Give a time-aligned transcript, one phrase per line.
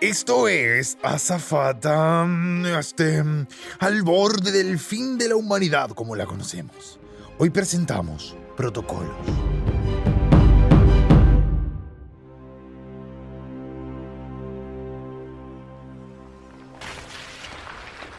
[0.00, 2.24] Esto es Azafata,
[2.78, 3.24] este,
[3.80, 7.00] al borde del fin de la humanidad como la conocemos.
[7.36, 9.10] Hoy presentamos Protocolos.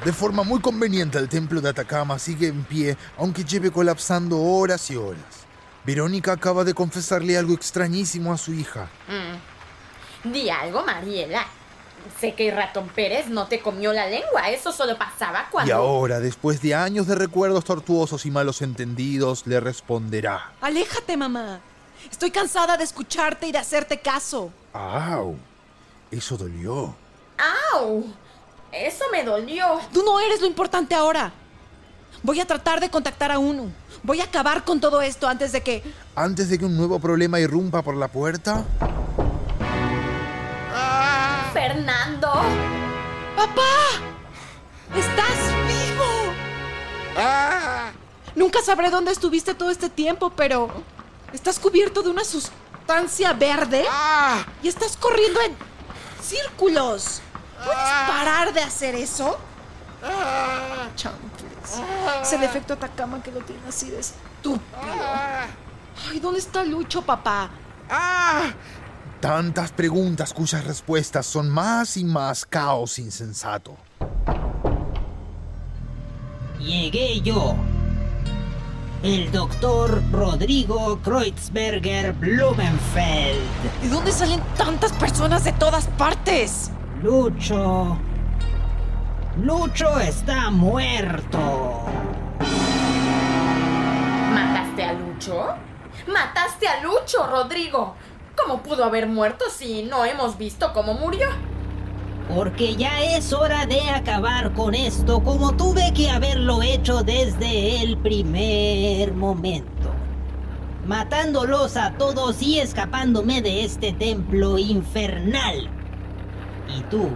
[0.04, 4.92] De forma muy conveniente, el templo de Atacama sigue en pie, aunque lleve colapsando horas
[4.92, 5.46] y horas.
[5.86, 8.90] Verónica acaba de confesarle algo extrañísimo a su hija.
[10.26, 11.59] Di algo, Mariela.
[12.20, 14.50] Sé que Ratón Pérez no te comió la lengua.
[14.50, 15.70] Eso solo pasaba cuando.
[15.70, 20.52] Y ahora, después de años de recuerdos tortuosos y malos entendidos, le responderá.
[20.62, 21.60] Aléjate, mamá.
[22.12, 24.52] Estoy cansada de escucharte y de hacerte caso.
[24.74, 25.36] ¡Au!
[26.12, 26.96] Eso dolió.
[27.74, 28.04] ¡Au!
[28.72, 29.80] Eso me dolió.
[29.94, 31.32] Tú no eres lo importante ahora.
[32.22, 33.72] Voy a tratar de contactar a uno.
[34.04, 35.84] Voy a acabar con todo esto antes de que...
[36.16, 38.66] Antes de que un nuevo problema irrumpa por la puerta.
[42.22, 43.62] ¡Papá!
[44.96, 46.34] ¡Estás vivo!
[48.36, 50.70] Nunca sabré dónde estuviste todo este tiempo, pero...
[51.32, 53.86] Estás cubierto de una sustancia verde
[54.64, 55.56] y estás corriendo en
[56.22, 57.22] círculos.
[57.64, 59.38] ¿Puedes parar de hacer eso?
[60.96, 61.82] Champles.
[62.24, 64.60] Ese defecto Atacama que lo tiene así de estúpido.
[66.10, 67.52] Ay, ¿dónde está Lucho, papá?
[69.22, 73.76] Tantas preguntas cuyas respuestas son más y más caos insensato.
[76.58, 77.56] Llegué yo,
[79.04, 83.42] el doctor Rodrigo Kreutzberger Blumenfeld.
[83.82, 86.72] ¿De dónde salen tantas personas de todas partes?
[87.04, 87.98] Lucho.
[89.36, 91.84] Lucho está muerto.
[94.34, 95.56] ¿Mataste a Lucho?
[96.08, 97.96] ¿Mataste a Lucho, Rodrigo?
[98.42, 101.28] ¿Cómo pudo haber muerto si no hemos visto cómo murió?
[102.34, 107.98] Porque ya es hora de acabar con esto como tuve que haberlo hecho desde el
[107.98, 109.92] primer momento.
[110.86, 115.70] Matándolos a todos y escapándome de este templo infernal.
[116.78, 117.10] Y tú,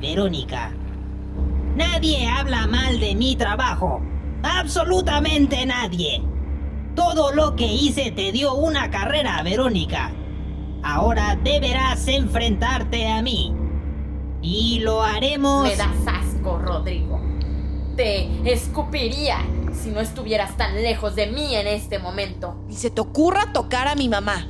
[0.00, 0.72] Verónica,
[1.74, 4.00] nadie habla mal de mi trabajo.
[4.42, 6.22] Absolutamente nadie.
[6.94, 10.12] Todo lo que hice te dio una carrera, Verónica.
[10.82, 13.54] Ahora deberás enfrentarte a mí.
[14.42, 15.68] Y lo haremos...
[15.68, 17.20] Me das asco, Rodrigo.
[17.96, 19.38] Te escupiría
[19.72, 22.56] si no estuvieras tan lejos de mí en este momento.
[22.68, 24.46] Ni se te ocurra tocar a mi mamá.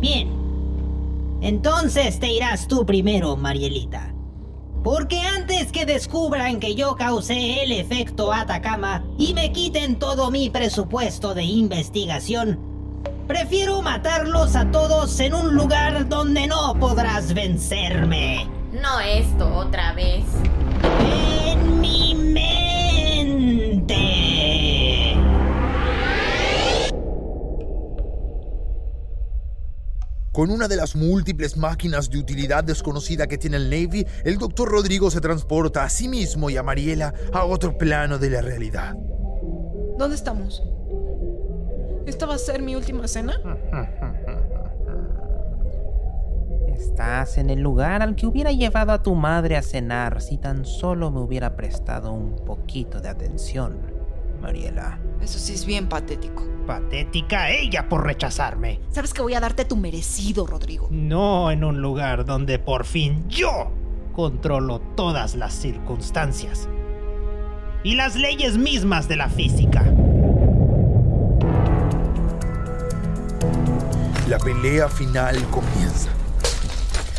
[0.00, 0.30] Bien.
[1.42, 4.14] Entonces te irás tú primero, Marielita.
[4.82, 10.48] Porque antes que descubran que yo causé el efecto Atacama y me quiten todo mi
[10.48, 12.60] presupuesto de investigación,
[13.26, 18.48] prefiero matarlos a todos en un lugar donde no podrás vencerme.
[18.72, 20.24] No esto otra vez.
[21.00, 23.96] En mi mente.
[30.32, 34.68] Con una de las múltiples máquinas de utilidad desconocida que tiene el Navy, el doctor
[34.68, 38.94] Rodrigo se transporta a sí mismo y a Mariela a otro plano de la realidad.
[39.98, 40.62] ¿Dónde estamos?
[42.06, 43.34] ¿Esta va a ser mi última cena?
[46.68, 50.64] Estás en el lugar al que hubiera llevado a tu madre a cenar si tan
[50.64, 53.78] solo me hubiera prestado un poquito de atención,
[54.40, 55.00] Mariela.
[55.20, 56.44] Eso sí es bien patético.
[56.66, 58.80] Patética ella por rechazarme.
[58.90, 60.88] Sabes que voy a darte tu merecido, Rodrigo.
[60.90, 63.72] No en un lugar donde por fin yo
[64.12, 66.68] controlo todas las circunstancias
[67.82, 69.84] y las leyes mismas de la física.
[74.28, 76.08] La pelea final comienza.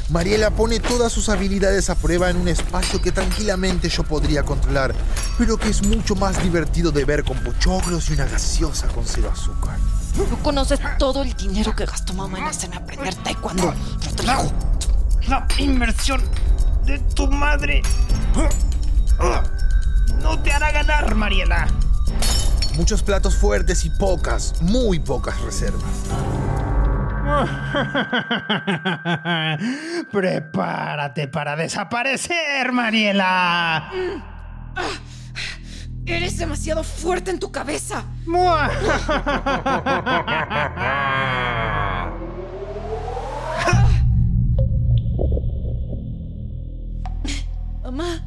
[0.09, 4.93] Mariela pone todas sus habilidades a prueba en un espacio que tranquilamente yo podría controlar,
[5.37, 9.29] pero que es mucho más divertido de ver con pochoclos y una gaseosa con cero
[9.31, 9.77] azúcar.
[10.17, 13.73] No conoces todo el dinero que gastó mamá en aprender taekwondo,
[14.05, 14.51] Rodrigo.
[15.27, 16.21] La inversión
[16.85, 17.81] de tu madre
[20.21, 21.67] no te hará ganar, Mariela.
[22.75, 25.83] Muchos platos fuertes y pocas, muy pocas reservas.
[30.11, 33.91] Prepárate para desaparecer, Mariela.
[36.05, 38.03] Eres demasiado fuerte en tu cabeza.
[47.83, 48.21] Mamá,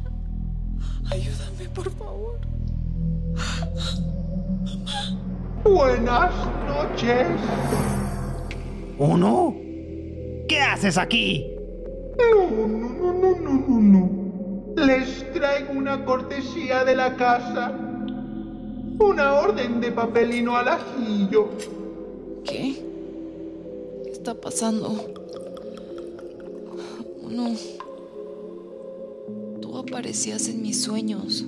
[1.09, 2.39] ayúdame, por favor.
[5.63, 6.31] Buenas
[6.67, 7.27] noches.
[9.01, 9.55] ¿Uno?
[10.47, 11.47] ¿Qué haces aquí?
[12.19, 14.75] No, no, no, no, no, no, no.
[14.75, 17.75] Les traigo una cortesía de la casa.
[18.99, 21.49] Una orden de papelino al ajillo.
[22.43, 22.75] ¿Qué?
[24.03, 25.11] ¿Qué está pasando?
[27.27, 27.55] No.
[29.61, 31.43] Tú aparecías en mis sueños.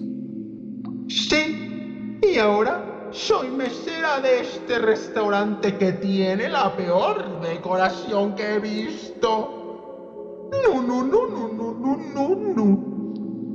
[1.07, 2.17] Sí.
[2.23, 10.49] Y ahora soy mesera de este restaurante que tiene la peor decoración que he visto.
[10.51, 12.93] No, no, no, no, no, no, no, no.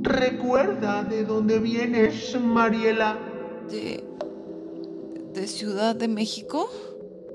[0.01, 3.17] Recuerda de dónde vienes, Mariela.
[3.69, 4.03] ¿De.
[5.33, 6.69] de Ciudad de México?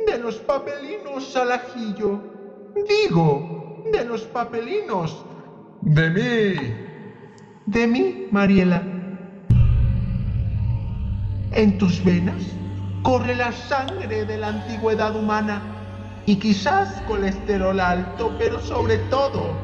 [0.06, 2.20] De los papelinos al ajillo.
[2.88, 5.24] Digo, de los papelinos.
[5.82, 6.74] De mí.
[7.66, 8.93] De mí, Mariela.
[11.54, 12.42] En tus venas
[13.04, 15.62] corre la sangre de la antigüedad humana
[16.26, 19.54] y quizás colesterol alto, pero sobre todo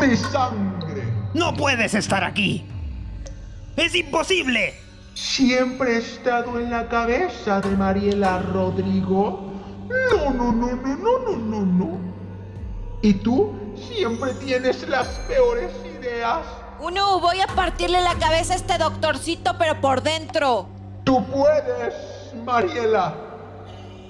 [0.00, 1.02] mi sangre.
[1.34, 2.64] No puedes estar aquí.
[3.76, 4.74] Es imposible.
[5.14, 9.52] Siempre he estado en la cabeza de Mariela Rodrigo.
[9.88, 11.98] No, no, no, no, no, no, no, no.
[13.02, 16.46] Y tú siempre tienes las peores ideas.
[16.80, 20.77] Uno, voy a partirle la cabeza a este doctorcito, pero por dentro.
[21.08, 21.94] Tú puedes,
[22.44, 23.14] Mariela.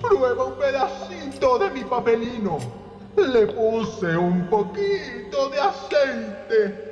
[0.00, 2.58] Prueba un pedacito de mi papelino.
[3.16, 6.88] Le puse un poquito de aceite.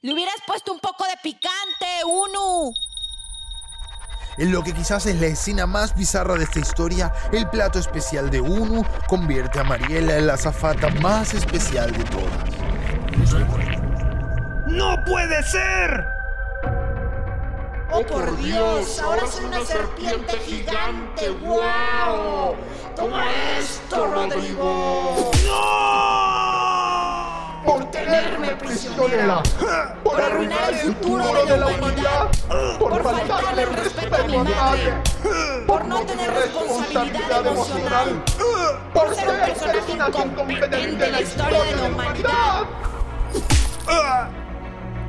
[0.00, 2.70] Le hubieras puesto un poco de picante, Uno.
[4.38, 8.30] En lo que quizás es la escena más bizarra de esta historia, el plato especial
[8.30, 12.52] de Unu convierte a Mariela en la azafata más especial de todas.
[14.66, 16.06] ¡No puede ser!
[17.90, 18.98] ¡Oh, por Dios!
[19.00, 21.28] ¡Ahora soy una serpiente gigante!
[21.28, 22.56] ¡Wow!
[22.96, 23.26] ¡Toma
[23.58, 25.30] esto, Rodrigo!
[27.64, 29.42] Por tenerme prisionera.
[30.02, 32.30] Por arruinar el futuro de la humanidad.
[32.78, 34.94] Por faltarle el respeto a mi madre.
[35.66, 38.24] Por no tener responsabilidad emocional.
[38.92, 39.92] Por ser un personaje
[40.24, 42.66] incompetente en la historia de la humanidad.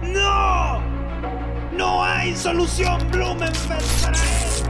[0.01, 0.81] ¡No!
[1.71, 4.62] ¡No hay solución, Blumenfeld, para esto!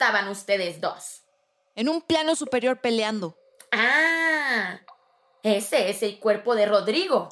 [0.00, 1.24] Estaban ustedes dos?
[1.74, 3.36] En un plano superior peleando.
[3.70, 4.80] Ah,
[5.42, 7.28] ese es el cuerpo de Rodrigo.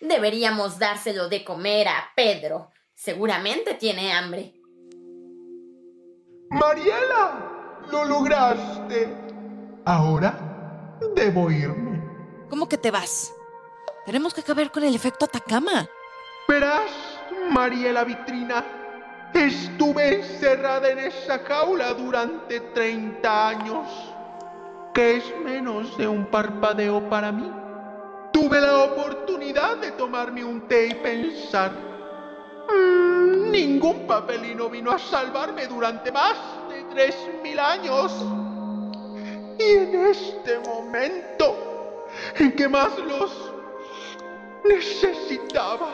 [0.00, 2.72] Deberíamos dárselo de comer a Pedro.
[2.96, 4.54] Seguramente tiene hambre.
[6.50, 9.08] Mariela, lo lograste.
[9.84, 12.02] Ahora debo irme.
[12.48, 13.32] ¿Cómo que te vas?
[14.04, 15.88] Tenemos que acabar con el efecto Atacama.
[16.48, 16.90] Verás,
[17.50, 18.64] Mariela Vitrina,
[19.34, 23.86] estuve encerrada en esa jaula durante 30 años,
[24.92, 27.50] que es menos de un parpadeo para mí.
[28.32, 31.72] Tuve la oportunidad de tomarme un té y pensar.
[32.68, 36.36] "Mm, ningún papelino vino a salvarme durante más
[36.68, 38.12] de 3.000 años.
[39.58, 42.06] Y en este momento
[42.38, 43.52] en que más los
[44.64, 45.88] necesitaba,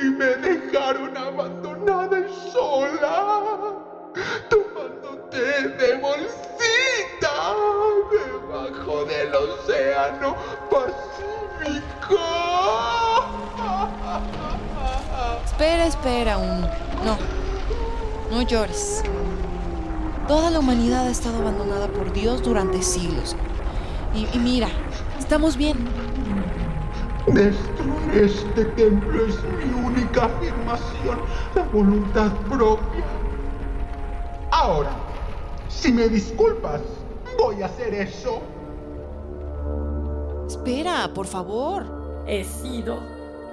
[0.00, 3.74] y me dejaron abandonada y sola,
[4.48, 7.54] tomando té de bolsita
[8.10, 10.36] debajo del océano
[10.70, 12.20] Pacífico.
[15.44, 16.62] Espera, espera, un.
[17.04, 17.18] No.
[18.30, 19.02] No llores.
[20.26, 23.36] Toda la humanidad ha estado abandonada por Dios durante siglos.
[24.14, 24.68] Y mira,
[25.18, 25.76] estamos bien.
[27.26, 31.18] Destruir este templo es mi única afirmación,
[31.54, 33.04] la voluntad propia.
[34.50, 34.90] Ahora,
[35.68, 36.80] si me disculpas,
[37.38, 38.40] voy a hacer eso.
[40.46, 41.84] Espera, por favor.
[42.26, 42.98] He sido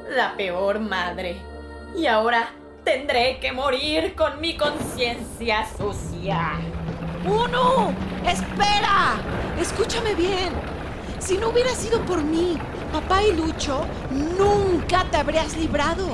[0.09, 1.37] la peor madre.
[1.95, 2.49] Y ahora
[2.83, 6.59] Tendré que morir con mi conciencia sucia.
[7.25, 7.93] ¡Uno!
[8.25, 9.15] ¡Espera!
[9.57, 10.49] Escúchame bien.
[11.17, 12.57] Si no hubiera sido por mí,
[12.93, 16.07] papá y Lucho, nunca te habrías librado.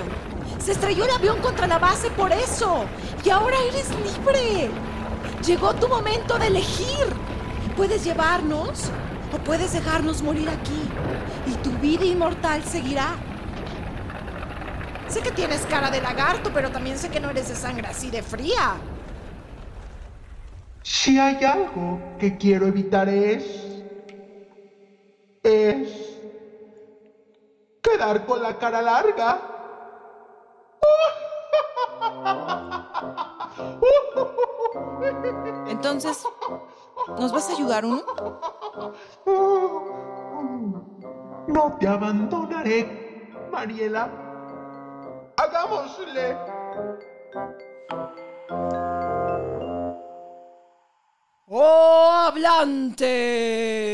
[0.57, 2.86] Se estrelló el avión contra la base por eso.
[3.24, 4.71] Y ahora eres libre.
[5.45, 7.05] Llegó tu momento de elegir.
[7.75, 8.89] Puedes llevarnos
[9.33, 10.81] o puedes dejarnos morir aquí.
[11.45, 13.15] Y tu vida inmortal seguirá.
[15.07, 18.09] Sé que tienes cara de lagarto, pero también sé que no eres de sangre así
[18.09, 18.75] de fría.
[20.81, 23.43] Si hay algo que quiero evitar es...
[25.43, 26.08] es...
[27.81, 29.39] quedar con la cara larga.
[35.67, 36.24] Entonces,
[37.17, 38.03] ¿nos vas a ayudar uno?
[41.48, 44.09] No te abandonaré, Mariela.
[45.38, 46.38] Hagámosle.
[51.48, 53.88] ¡Oh, hablante!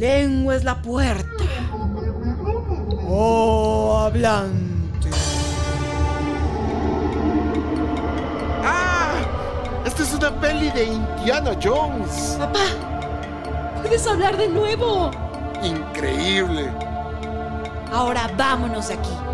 [0.00, 1.44] Lengua es la puerta.
[3.06, 5.10] ¡Oh, hablante!
[8.64, 9.12] ¡Ah!
[9.84, 12.36] Esta es una peli de Indiana Jones.
[12.38, 12.64] Papá,
[13.82, 15.10] puedes hablar de nuevo.
[15.62, 16.70] Increíble.
[17.92, 19.29] Ahora vámonos de aquí.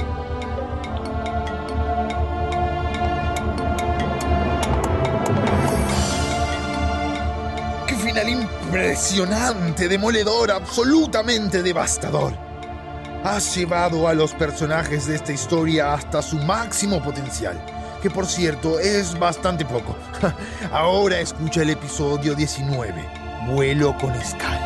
[8.76, 12.34] Impresionante, demoledor, absolutamente devastador!
[13.24, 17.58] Has llevado a los personajes de esta historia hasta su máximo potencial,
[18.02, 19.96] que por cierto es bastante poco.
[20.72, 22.92] Ahora escucha el episodio 19,
[23.48, 24.65] Vuelo con escala.